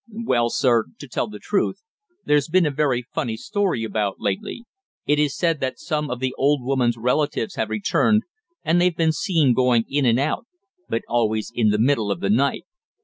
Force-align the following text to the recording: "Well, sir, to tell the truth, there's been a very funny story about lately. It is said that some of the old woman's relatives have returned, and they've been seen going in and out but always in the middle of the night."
"Well, 0.11 0.49
sir, 0.49 0.85
to 0.97 1.07
tell 1.07 1.27
the 1.27 1.37
truth, 1.37 1.83
there's 2.25 2.47
been 2.47 2.65
a 2.65 2.71
very 2.71 3.05
funny 3.13 3.37
story 3.37 3.83
about 3.83 4.15
lately. 4.19 4.65
It 5.05 5.19
is 5.19 5.37
said 5.37 5.59
that 5.59 5.77
some 5.77 6.09
of 6.09 6.19
the 6.19 6.33
old 6.39 6.63
woman's 6.63 6.97
relatives 6.97 7.53
have 7.53 7.69
returned, 7.69 8.23
and 8.63 8.81
they've 8.81 8.97
been 8.97 9.11
seen 9.11 9.53
going 9.53 9.85
in 9.87 10.07
and 10.07 10.19
out 10.19 10.47
but 10.89 11.03
always 11.07 11.51
in 11.53 11.69
the 11.69 11.77
middle 11.77 12.09
of 12.09 12.19
the 12.19 12.31
night." 12.31 12.65